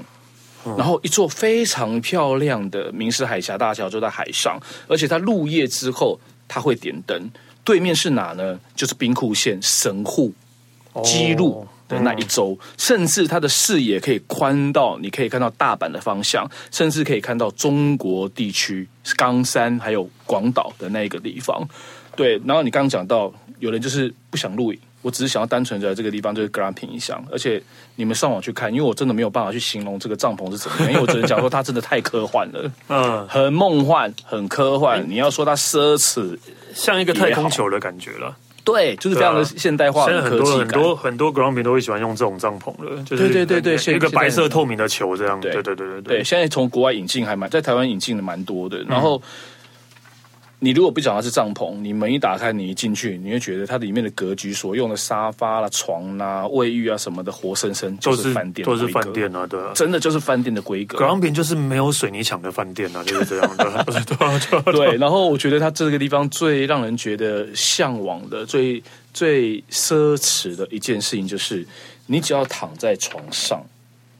[0.77, 7.19] 然后一座非常漂亮的明石海峡大桥就在海上，而且它入夜之后，它会点灯，
[7.63, 8.59] 对面是哪呢？
[8.75, 10.31] 就是兵库县神户
[11.03, 11.67] 基路。
[11.89, 21.67] 的那一周，甚至它的视野可以宽到，你可以看到大阪的方向，甚至可以看到中国地区冈山还有广岛的那一个地方。
[22.15, 27.61] 对，然后你刚刚讲到，有人就是不想露营，我只是想要单纯在这个地方就是 glamping 一下，而且
[27.95, 35.03] 你们上网去看，因为我真的没有办法去形容这个帐篷是怎么样，因为我只能讲说它真的太科幻了，嗯，很梦幻，很科幻。
[35.09, 36.37] 你要说它奢侈，
[36.73, 38.35] 像一个太空球的感觉了。
[38.71, 40.59] 对，就是非常的现代化的科技感。
[40.59, 45.39] 很多很多 glamping 都会喜欢用这种帐篷了，就是对对对对，一个白色透明的球这样。
[45.41, 48.83] 对对对对对对，现在从国外引进还蛮，在台湾引进的蛮多的。
[48.83, 49.21] 然后，
[50.61, 60.97] 你如果不讲它是帐篷，你门一打开，你一进去，你会觉得它里面的格局所用的沙发啦、床啦、卫浴啊什么的，活生生就是饭店，都是饭店啊，对啊，真的就是饭店的规格。
[60.97, 64.61] glamping 就是没有水泥墙的饭店啊， 就是这样的。
[64.73, 71.65] 对，然后我觉得它这个地方最让人觉得向往的、最最奢侈的一件事情，就是
[72.07, 73.63] 你只要躺在床上，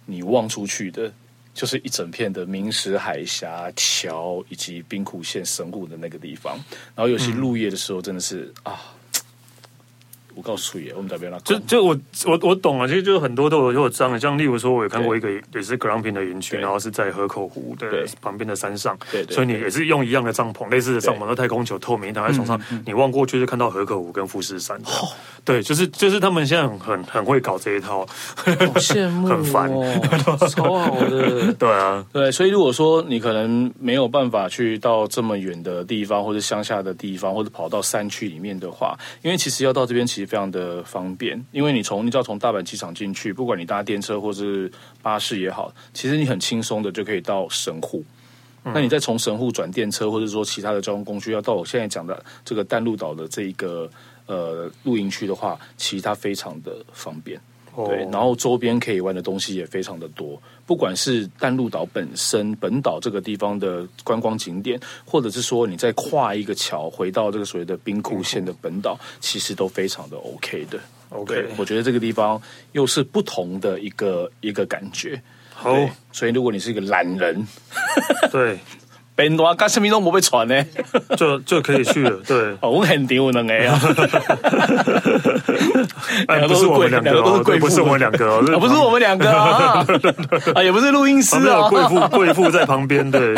[0.06, 1.12] 你望出去的。
[1.54, 6.56] 就是一整片的明石海峡桥，以及兵库县神户的那个地方，
[6.96, 8.80] 然后尤其入夜的时候，真的是、嗯、啊。
[10.36, 24.80] 我告诉你，我们这边就就我我我懂了，其实就是很多都有有这样的，像例如说，我有看过一个也是 glamping 的园区，然后是在河口湖的旁边的山上，对，所以你也是用一样的帐篷，类似的帐篷，那太空球透明，躺在床上，你望过去就看到河口湖跟富士山。
[25.50, 29.68] 对，就是就是他们现在很很很会搞这一套，好羡慕、哦， 很烦，
[30.48, 31.52] 超好的。
[31.58, 48.06] 对啊，对，所以如果说你可能没有办法去到这么远的地方，或者乡下的地方，或者跑到山区里面的话，因为其实要到这边其实非常的方便，因为你从你只要从大阪机场进去，不管你搭电车或是巴士也好，其实你很轻松的就可以到神户。
[48.66, 53.90] 嗯、那你再从神户转电车，或者说其他的交通工具，要到我现在讲的这个淡路岛的这一个
[54.30, 57.38] 呃露营区的话，其实它非常的方便。
[57.76, 70.80] 哦、对，然后周边可以玩的东西也非常的多，不管是淡路岛本身本岛这个地方的观光景点，或者是说你再跨一个桥回到这个所谓的冰库县的本岛，其实都非常的 OK 的。
[71.10, 75.22] OK，我觉得这个地方又是不同的一个一个感觉。
[75.54, 75.74] 好，
[76.12, 77.48] 所以如果你是一个懒人，
[78.32, 78.60] 对。
[79.20, 80.66] 本多干什么都冇被传呢，
[81.18, 82.18] 就就可以去了。
[82.26, 83.78] 对，我很丢能哎呀，
[86.30, 89.86] 两个都是贵，两个都是贵妇，不是我们两个， 不是我们两个啊，
[90.56, 93.12] 啊，也不是录音师啊，贵妇贵妇在旁边。
[93.12, 93.36] 对，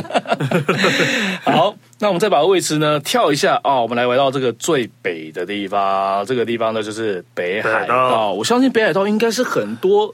[1.45, 8.31] 好，那我们再把位置呢跳一下啊，我们来回到这个最北的地方，这个地方呢就是北海道。
[8.33, 10.13] 我相信北海道应该是很多。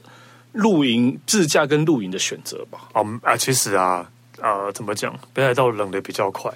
[0.52, 2.78] 露营、自驾跟露营的选择吧。
[2.94, 4.04] 哦啊，其实啊，
[4.42, 5.14] 呃，怎么讲？
[5.32, 6.52] 北海道冷的比较快。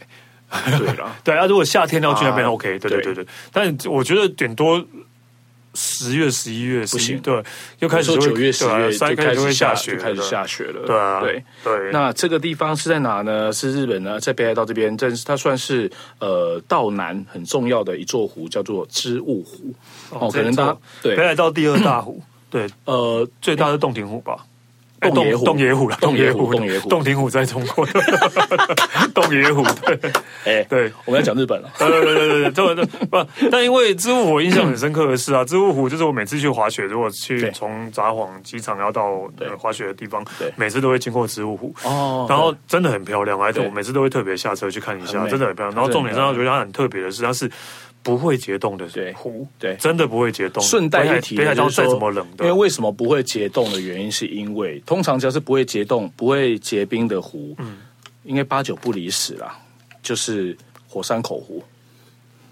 [0.79, 3.27] 对了，对啊，如果夏天要去那边，OK，对对对对。
[3.51, 4.85] 但我觉得顶多
[5.73, 7.43] 十月、十一月不行，对，
[7.79, 10.87] 又开始九月、十月就开始下雪，开始下雪了。
[10.87, 11.91] 对啊，对对。
[11.91, 13.51] 那这个地方是在哪呢？
[13.51, 19.75] 是日本呢，在北海道这边，这它算是呃道南很重要的一座湖，叫做织物湖。
[20.11, 22.23] 哦，可能它对北海道第二大湖。
[22.51, 24.45] 对，呃，最大的洞庭湖吧，
[25.11, 27.87] 洞爷虎，洞爷虎了，洞爷湖，洞爷湖，洞庭湖在中国
[29.15, 29.99] 洞爷虎，对，
[30.45, 40.25] 哎，对，我们要讲日本了，对对对对对，这个不，但因为知雾湖印象很深刻的是啊，知雾湖就是我每次去滑雪，如果去从札幌机场要到滑雪的地方，
[40.57, 45.75] 每次都会经过知雾湖，哦，然后真的很漂亮，而且我每次都会特别下车去看一下，真的很漂亮。
[45.75, 47.51] 然后重点上，我觉得它很特别的是，它是。
[48.03, 50.63] 不会结冻的湖，对，真的不会结冻。
[50.63, 57.79] 顺带一提，北海道再怎么冷，因为为什么不会结冻的原因，是因为通常只要是不会结冻、不会结冰的湖，嗯，
[58.25, 59.57] 应该八九不离十啦，
[60.03, 60.57] 就是
[60.89, 61.63] 火山口湖，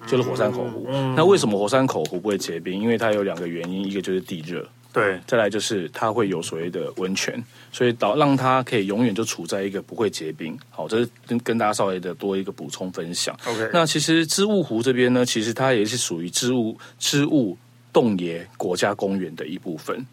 [0.06, 0.86] 就是火山口湖。
[1.16, 2.80] 那为什么火山口湖不会结冰？
[2.80, 4.64] 因为它有两个原因，一个就是地热。
[4.92, 10.58] 对，再来就是它会有所谓的温泉，所以导让它可以永远就处在一个不会结冰。
[10.68, 13.38] 好，这是跟跟大家稍微的多一个补充分享。
[13.46, 17.56] OK，那其实织物湖这边呢，其实它也是属于织物织物
[17.92, 20.04] 洞爷国家公园的一部分，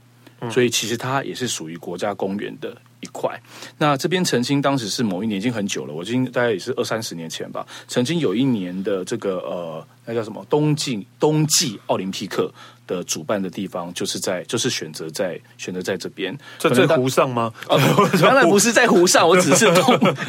[0.41, 3.35] 嗯、所以其实它也是属于国家公园的一块。
[3.79, 12.53] 那这边曾经当时是某一年已经很久了，我今大概也是二三十年前吧，曾经有一年的这个呃，那叫什么冬季冬季奥林匹克。
[12.87, 17.53] 的主办的地方就是在，就是选择在选择在这边，在在湖上吗？
[17.67, 17.77] 哦，
[18.21, 19.67] 当然不是在湖上，我只是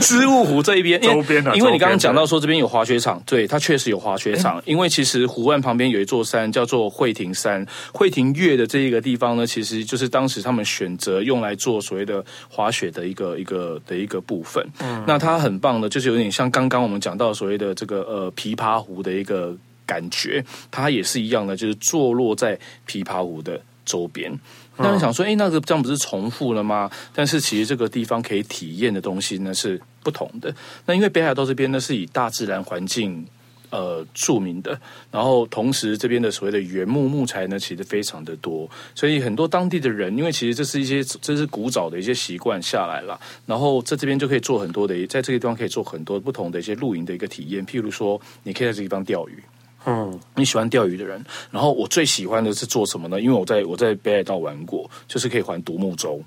[0.00, 1.54] 知 物湖这一边周边啊。
[1.54, 4.60] 因为你刚刚讲到说这边有滑雪场，对，它确实有滑雪场。
[4.66, 14.66] 因为其实湖岸旁边有一座山叫做惠亭山，惠亭岳的这一个地方呢，其实就是当时他们选择用来做所谓的滑雪的一个一个的一个部分。
[14.80, 19.56] 嗯，那它很棒的，就是有点像刚刚我们讲到所谓的这个呃琵琶湖的一个。
[19.88, 24.30] 感觉它也是一样的，就是坐落在琵琶湖的周边。
[24.76, 26.88] 那你想说，哎，那个这样不是重复了吗？
[27.12, 30.54] 但是其实这个地方可以体验的东西呢是不同的。
[30.86, 33.26] 那因为北海道这边呢是以大自然环境
[33.70, 49.42] 呃著名的，然后同时这边的所谓的原木木材呢其实非常的多，所以很多当地的人，因为其实这是一些这是古早的一些习惯下来了，然后在这边就可以做很多的，在这个地方可以做很多不同的一些露营的一个体验，譬如说，你可以在这个地方钓鱼。
[49.90, 53.18] 嗯，你喜欢钓鱼的人，然后我最喜欢的是做什么呢？
[53.18, 56.20] 因为我在我在北海道玩过，就是可以环独木舟。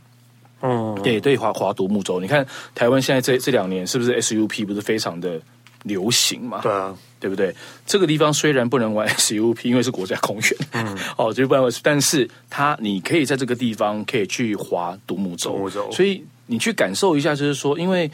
[0.63, 2.19] 嗯，对对，划划独木舟。
[2.19, 2.43] 你看
[2.74, 5.39] 台湾现在这这两年是不是 SUP 不是非常的
[5.84, 6.62] 流行嘛？
[6.63, 7.54] 对啊，对不对？
[7.86, 10.56] 这个地方虽然不能玩 SUP，因为是国家公园。
[10.71, 15.52] 嗯， 哦，就不然，但是它你可以在这个地方可以去划独木舟。
[15.52, 18.10] 独木舟，所以你去感受一下，就是说，因为。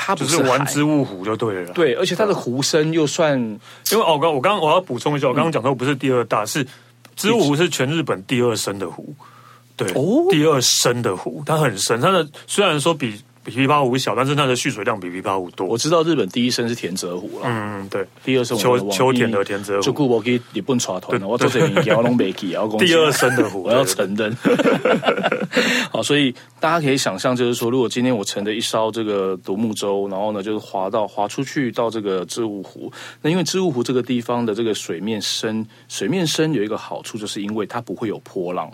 [0.00, 3.36] 它不是，是玩织物湖就对了，对，而且它的湖深又算，
[3.90, 6.64] 因为哦，我刚我刚我要补充一下，我刚刚讲到不是第二大，是
[7.16, 9.12] 织物湖是全日本第二深的湖，
[9.76, 13.20] 对，哦，第二深的湖，它很深，它的虽然说比。
[13.48, 15.66] 比琵琶湖小，但是它的蓄水量比琵琶湖多。
[15.66, 19.82] 我知道日本第一深是田泽湖了，嗯，对，第二深秋秋田的田泽湖。
[19.82, 24.36] 就顾我给日本传团了，我做这名我拢没记，然后第二深的湖，我要承认。
[25.90, 38.70] 好，所以大家可以想象，就是说，如果今天我乘着一艘这个独木舟，然后呢，就是划到划出去到这个知物湖，那因为知物湖这个地方的这个水面深，水面深有一个好处，就是因为它不会有波浪。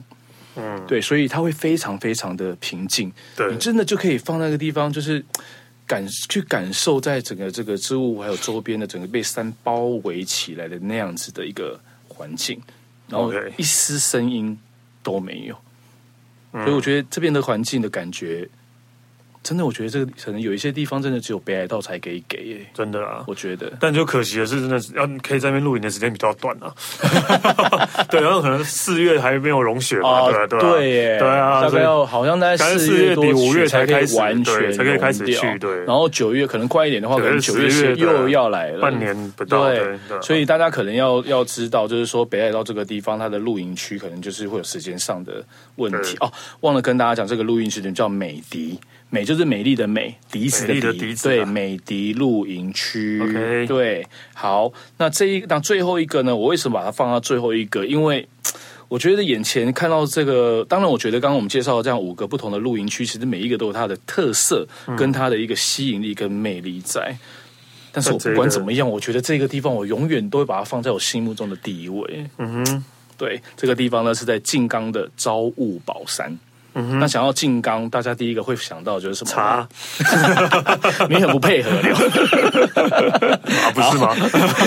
[0.57, 3.13] 嗯，对，所以它会非常非常的平静。
[3.37, 5.25] 对，你真的就可以放那个地方，就是
[5.87, 12.61] 感去感受，在整个这个植物还有周边的整个被山包围起来的那样子的一个环境，
[13.09, 14.59] 然后一丝声音
[15.03, 15.57] 都没有。
[16.53, 18.49] 所以我觉得这边的环境的感觉。
[19.45, 23.71] 真的，我觉得这个可能有一些地方真的只有北海道才可以给耶，真的啊，我觉得。
[23.79, 26.73] 但就可惜的是，真的是要可以在那边露营的时间比较短啊。
[28.09, 35.85] 对，然后可能四月还没有融雪嘛，对对对耶，对啊，大概要好像在四月底五月才开始完全才可以开始去，对。
[35.85, 39.69] 然后九月可能快一点的话，可能九月又要来了，半年不到。
[39.69, 45.45] 对，所以大家可能要要知道，就是说北海道这个地方，它的露营区可能就是会有时间上的
[45.77, 46.33] 问题哦。
[46.61, 48.81] 忘了跟大家讲，这个露营区叫美笛。
[49.11, 53.21] 美就是美丽的美，笛子的笛，笛子啊、对，美笛露营区。
[53.21, 56.35] OK，对，好，那这一那最后一个呢？
[56.35, 57.85] 我为什么把它放到最后一个？
[57.85, 58.27] 因为
[58.89, 67.11] 我觉得眼前看到这个，当然，我觉得刚刚我们介绍的这样五个不同的露营区，其实每一个都有它的特色，跟它的一个吸引力跟魅力在。
[67.11, 67.19] 嗯、
[67.93, 72.27] 但是我不管怎么样，我觉得这个地方我永远都会把它放在我心目中的第一位。
[72.39, 72.85] 嗯哼，
[73.17, 76.37] 对，这个地方呢是在静冈的朝雾宝山。
[76.75, 79.31] 嗯、那想要静冈，大家第一个会想到就是什么？
[79.31, 79.69] 茶，
[81.09, 81.71] 你很不配合
[82.81, 84.15] 啊，不是吗？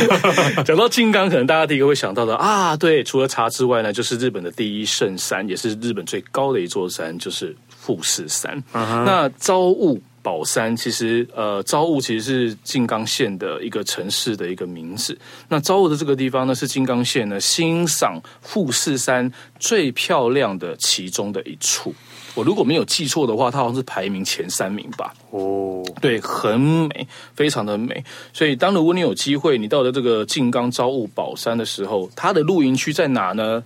[0.65, 8.63] 讲到静冈，可能大家第一个会想到的啊，对，除了茶之外呢，就是日本的第一圣山，也是日本最高的一座山，就是富士山。
[8.73, 10.01] 嗯、那朝雾。
[10.27, 15.17] 宝山其实，呃，朝雾其实是静冈县的一个城市的一个名字。
[15.47, 21.95] 那朝雾的这个地方呢，是静冈县呢欣赏富士山最漂亮的其中的一处。
[22.35, 25.13] 我如果没有记错的话，它好像是排名前三名吧。
[25.29, 28.03] 哦，对，很美，非常的美。
[28.33, 33.63] 所以，当如果你有机会，你到了这个静冈朝雾宝山的时候，它的露营区在哪呢？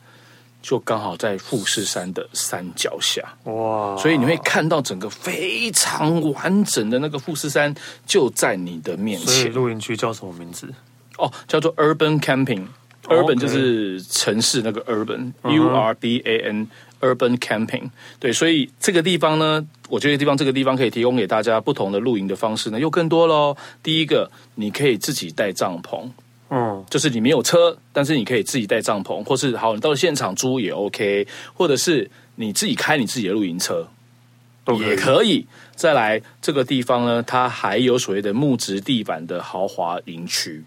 [0.61, 7.73] 就刚好在富士山的山脚下哇，所以你会看到整个非常完整的那个富士山
[8.05, 9.27] 就在你的面前。
[9.27, 10.67] 所以露营区叫什么名字？
[11.17, 12.67] 哦，叫做 Urban Camping。
[13.05, 17.89] Urban 就是城市那个 Urban，U R B A N，Urban Camping。
[18.19, 23.57] 对，所以这个地方呢，我觉得地方这个地方可以提供给大家不同的露营的方式呢，又更多喽。
[23.81, 26.07] 第一个，你可以自己带帐篷。
[26.53, 33.87] 嗯，就是你没有车，但是你可以自己带帐篷，或是好，你到现场租也 OK，或者是你自己开你自己的露营车
[34.79, 35.47] 也可以。
[35.75, 40.63] 再来这个地方呢，它还有所谓的木质地板的豪华营区，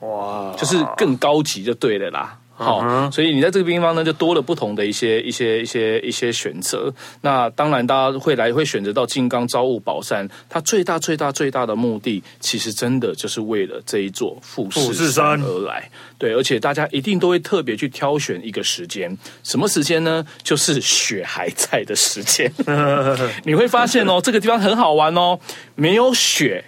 [0.00, 2.37] 哇，就是更高级就对了啦。
[2.60, 6.92] 好、哦，所以你在这个地方呢，就多了不同的一些一些一些一些选择。
[7.20, 15.88] 那当然，大家会来会选择到金刚朝雾宝山，它最大最大最大的目的，其实真的就是为了这一座富士山而来。
[16.18, 20.26] 对，而且大家一定都会特别去挑选一个时间，什么时间呢？
[20.42, 22.52] 就是雪还在的时间。
[23.46, 25.38] 你会发现哦，这个地方很好玩哦，
[25.76, 26.64] 没有雪，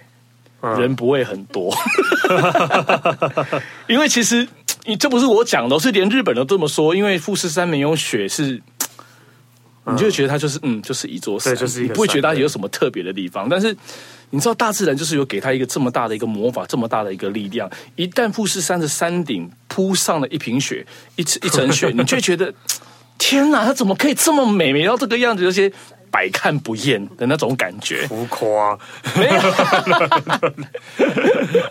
[0.61, 1.75] 人不会很多，
[3.89, 4.47] 因为其实。
[4.85, 6.95] 你这不是我讲的，是连日本都这么说。
[6.95, 8.61] 因为富士山没有雪是，
[9.85, 13.47] 你就会觉得它就是嗯，就是一座山，就是你不会觉得它有什么特别的地方。
[13.49, 13.75] 但是
[14.31, 17.69] 你知道，大自然就是有给它一个这么大的一个魔法，这么大的一个力量。
[17.95, 22.53] 一旦富士山的山顶铺上了一瓶雪，一一层雪， 你就会觉得
[23.17, 25.43] 天哪，它怎么可以这么美，美到这个样子？
[25.43, 25.71] 有些。
[26.11, 28.77] 百看不厌的那种感觉，浮夸
[29.15, 29.31] 没有。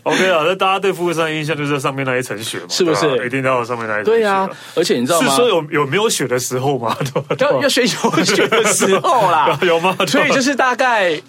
[0.05, 3.07] OK 啊，那大家对富士山印象就是上面那一层雪嘛，是不是？
[3.07, 4.11] 啊、一定要上面那一层雪。
[4.18, 5.28] 对呀、啊，而且你知道吗？
[5.30, 6.97] 是说有有没有雪的时候吗？
[7.38, 9.95] 要要雪有雪的时候啦， 有吗？
[10.07, 11.20] 所以就是大概。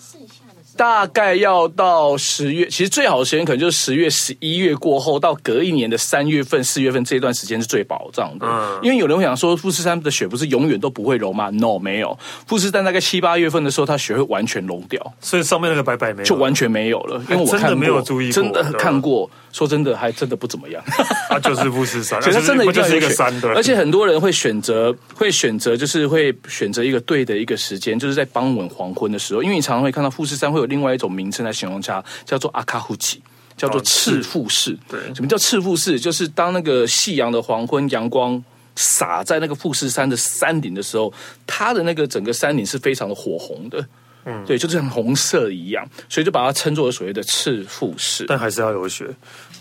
[0.77, 8.45] 大概要到十月，其实最好的时间可能就是十月、十一月过后，到隔一年的三月份、四月份这段时间是最保障的。
[8.47, 12.17] 嗯，因为有人会想说，富士山的雪不是永远都不会融吗？No，没有。
[12.47, 17.21] 富士山大概七八月份的时候，它雪会完全融掉，所以上面那个白白没有，就完全没有了。
[17.29, 19.29] 因为我真的没有注意，真的看过。
[19.51, 20.81] 说真的，还真的不怎么样。
[21.27, 23.51] 它 就是富士山，其 实它真的一就是一个山，对。
[23.53, 33.21] 而且很多人会选择，会选择，就是会选择一个对的一个时间，就是在傍晚黄昏的时候，因为你常常会看到富士山会有另外一种名称来形容它，叫做阿卡胡奇，
[33.57, 34.75] 叫做赤富士。
[34.89, 35.99] 对，什么叫赤富士？
[35.99, 38.41] 就是当那个夕阳的黄昏，阳光
[38.75, 41.13] 洒在那个富士山的山顶的时候，
[41.45, 43.85] 它的那个整个山顶是非常的火红的。
[44.23, 48.23] 嗯，对，就像红色一样，所以就把它称作所谓的赤富士。
[48.27, 49.03] 但还是要有雪，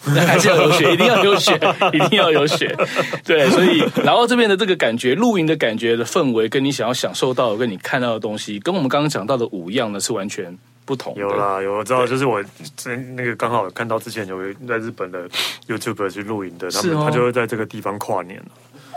[0.05, 1.59] 还是要有雪，一定要有雪，
[1.95, 2.77] 一定要有雪。
[3.25, 10.55] 对，所以然后这边的这个感觉，露营的感觉的氛围，跟你想要享受到的，跟你看到的东西，跟我们刚刚讲到的五样呢，是完全
[10.91, 11.20] 不同的。
[11.20, 12.43] 有啦，有我知道，就是我
[13.14, 15.28] 那个刚好看到之前有在日本的
[15.68, 18.43] YouTuber 去露营的，他们、哦、他就会在这个地方跨年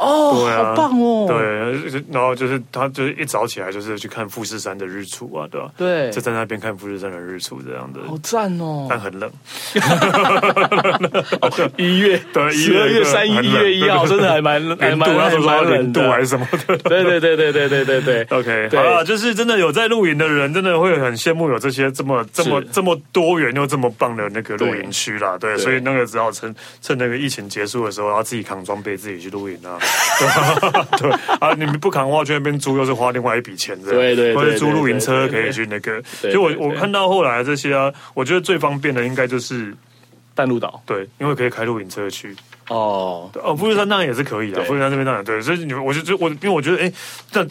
[0.04, 1.26] 哦，对啊，好棒哦！
[1.28, 5.70] 对，然后就是他就是一早起来就是去看富士山的日出啊，对吧？
[5.78, 8.88] 对，就在那边看富士山的日出这样的，好赞哦！
[8.90, 9.32] 但很冷，
[11.78, 29.78] 一月 对，十二月三一月一号真的还蛮 还蛮还蛮冷度还是什么的，对对对对对对对对，OK，好了，就是真的有在露营的人，真的会很羡慕有这些这么这么这么多元又这么棒的那个露营区啦，对，所以那个只好趁趁那个疫情结束的时候，然后自己扛装备自己去露营啊。
[30.98, 36.02] 对啊，你们不扛的话，去那边租又是花另外一笔钱，对对，或者租露营车可以去那个。
[36.32, 39.76] 就我我看到后来这些啊，我觉得最方便的应该就是
[40.36, 42.36] 淡路岛，对，因为可以开露营车去。
[42.70, 46.92] 哦，哦，富士山当然也是可以的，富士山这边当然对，所以你们我就就我因为我觉得哎，
[47.32, 47.46] 但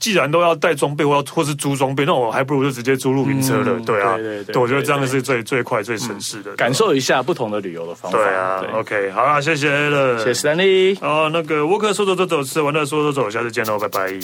[0.00, 3.72] 既然都要带装备或要或是租装备，那我还不如就直接租露营车了。
[3.72, 8.16] 嗯对啊，对对对对我觉得这样是最最快最省事的，感受一下不同的旅游的方法。
[8.18, 10.96] 对啊对，OK，好啦，谢谢了，谢谢史丹利。
[11.00, 14.18] 哦，那个沃克说走就走，吃完了说走走，下次见喽，拜拜。